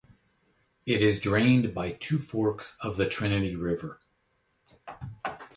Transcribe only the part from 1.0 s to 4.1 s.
is drained by two forks of the Trinity River.